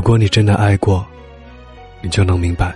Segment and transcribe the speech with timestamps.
[0.00, 1.06] 如果你真的爱过，
[2.00, 2.74] 你就能明白，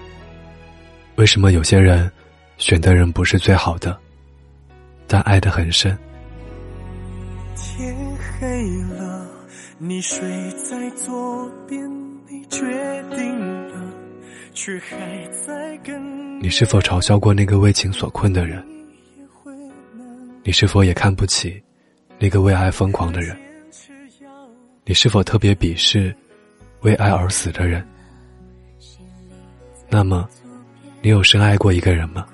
[1.17, 2.13] 为什么有些人
[2.59, 3.99] 选的人不是最好的，
[5.07, 5.97] 但爱得很深。
[7.57, 7.97] 天
[8.39, 8.67] 黑
[8.99, 9.27] 了，
[9.79, 11.91] 你睡在左边，
[12.29, 12.61] 你决
[13.17, 13.91] 定了，
[14.53, 18.63] 却还在跟你是否嘲笑过那个为情所困的人？
[20.43, 21.59] 你是否也看不起
[22.19, 23.35] 那个为爱疯狂的人？
[24.85, 26.15] 你是否特别鄙视
[26.85, 27.85] 为爱而死的人？
[29.89, 30.29] 那么，
[31.01, 32.27] 你有深爱过一个人吗？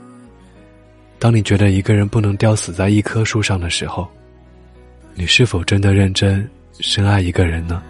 [1.20, 4.08] 当你觉得一个人不能吊死在一棵树上的时候，
[5.14, 6.48] 你是否真的认真
[6.80, 7.80] 深爱一个人呢？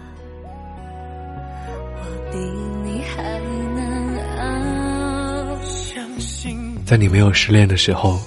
[6.85, 8.19] 在你没有失恋的时候，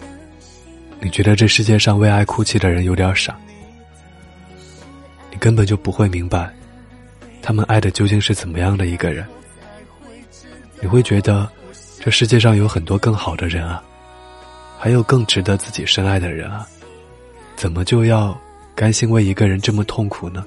[1.01, 3.39] 你觉得这世界上为爱哭泣的人有点傻。
[5.31, 6.51] 你根本就不会明白，
[7.47, 9.23] 他们爱的究竟是怎么样的一个人。
[10.81, 11.47] 你会觉得，
[12.01, 13.85] 这世界上有很多更好的人啊，
[14.79, 16.67] 还有更值得自己深爱的人啊，
[17.55, 18.35] 怎么就要
[18.75, 20.43] 甘心为一个人这么痛苦呢？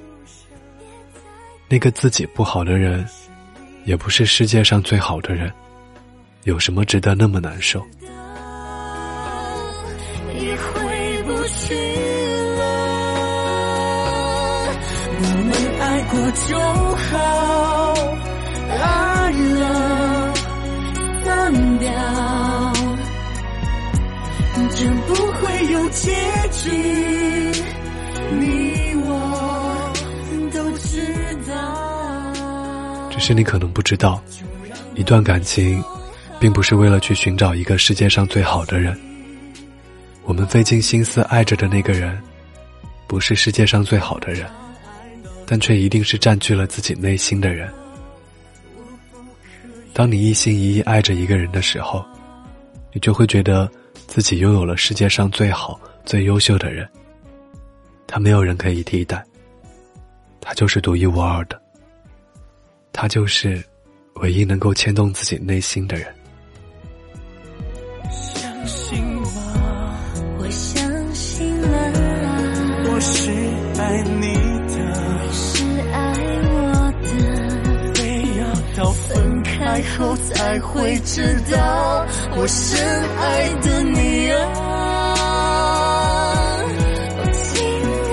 [1.68, 3.06] 那个自己不好的人，
[3.84, 5.52] 也不是世界上最好的人，
[6.42, 7.80] 有什么值得那么难受？
[10.34, 11.76] 也回不去。
[15.98, 16.56] 爱过就
[16.94, 17.94] 好，
[18.70, 20.32] 爱了
[21.24, 21.90] 散掉，
[24.76, 26.14] 真不会有结
[26.52, 26.70] 局。
[28.38, 29.92] 你我
[30.52, 31.02] 都知
[31.48, 34.22] 道，只是你可能不知道，
[34.94, 35.82] 一段感情，
[36.38, 38.96] 并不是为了去寻找一个世界上最好的人。
[40.22, 42.16] 我们费尽心思爱着的那个人，
[43.08, 44.48] 不是世界上最好的人。
[45.50, 47.72] 但却一定是占据了自己内心的人。
[49.94, 52.04] 当你一心一意爱着一个人的时候，
[52.92, 53.66] 你就会觉得
[54.06, 56.86] 自己拥有了世界上最好、最优秀的人。
[58.06, 59.24] 他没有人可以替代，
[60.38, 61.58] 他就是独一无二的，
[62.92, 63.64] 他就是
[64.16, 66.14] 唯一能够牵动自己内心的人。
[80.34, 82.06] 才会知道，
[82.36, 82.78] 我深
[83.18, 85.14] 爱的你啊，
[87.32, 87.60] 亲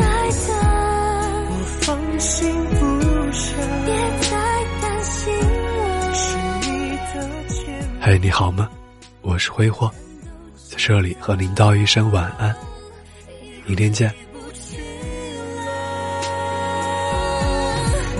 [0.01, 0.49] 爱的，
[1.49, 2.83] 我放心不
[3.31, 3.45] 下，
[3.85, 4.31] 别再
[4.81, 6.13] 担心了。
[6.13, 6.25] 是
[6.69, 6.73] 你
[8.05, 8.69] 的你好吗？
[9.21, 9.91] 我是挥霍，
[10.69, 12.55] 在这里和您道一声晚安，
[13.65, 14.11] 明天见。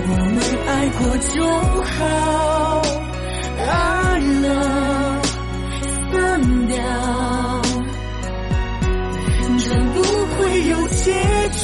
[0.08, 1.44] 我们爱过就
[1.82, 3.05] 好。
[3.68, 3.70] 爱
[4.42, 5.20] 了，
[6.12, 6.14] 散
[6.68, 6.76] 掉，
[9.58, 10.36] 真不会
[10.68, 11.04] 有结
[11.50, 11.60] 局。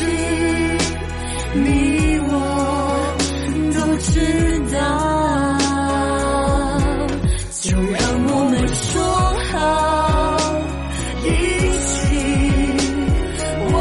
[1.55, 2.31] 你我
[3.75, 4.11] 都知
[4.73, 4.77] 道，
[7.61, 8.91] 就让我们说
[9.53, 9.61] 好，
[11.23, 11.27] 一
[11.87, 11.91] 起
[13.73, 13.77] 忘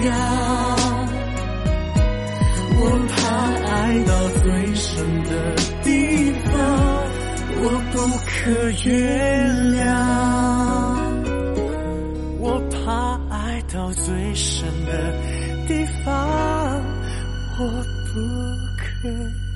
[0.00, 0.04] 掉。
[2.82, 3.16] 我怕
[3.68, 3.68] 爱
[4.04, 4.10] 到
[4.42, 4.44] 最
[4.74, 4.88] 深
[5.24, 5.30] 的
[5.82, 6.09] 地方。
[7.62, 8.50] 我不可
[8.86, 8.90] 原
[9.76, 9.84] 谅，
[12.38, 15.12] 我怕爱到最深的
[15.68, 16.10] 地方，
[17.58, 17.62] 我
[18.06, 18.14] 不
[18.76, 19.49] 可原谅。